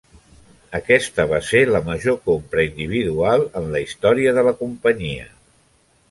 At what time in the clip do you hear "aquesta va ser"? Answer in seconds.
0.77-1.59